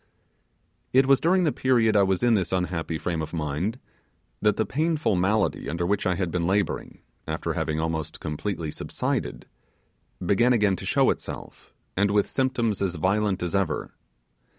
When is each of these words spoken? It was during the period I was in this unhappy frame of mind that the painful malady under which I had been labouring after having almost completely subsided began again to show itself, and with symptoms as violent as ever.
It 0.93 1.05
was 1.05 1.19
during 1.19 1.43
the 1.43 1.51
period 1.51 1.95
I 1.95 2.01
was 2.01 2.23
in 2.23 2.33
this 2.33 2.51
unhappy 2.51 2.97
frame 2.97 3.21
of 3.21 3.35
mind 3.35 3.77
that 4.41 4.57
the 4.57 4.65
painful 4.65 5.15
malady 5.15 5.69
under 5.69 5.85
which 5.85 6.07
I 6.07 6.15
had 6.15 6.31
been 6.31 6.47
labouring 6.47 7.01
after 7.27 7.53
having 7.53 7.79
almost 7.79 8.19
completely 8.19 8.71
subsided 8.71 9.45
began 10.25 10.53
again 10.53 10.75
to 10.77 10.87
show 10.87 11.11
itself, 11.11 11.71
and 11.95 12.09
with 12.09 12.31
symptoms 12.31 12.81
as 12.81 12.95
violent 12.95 13.43
as 13.43 13.53
ever. 13.53 13.93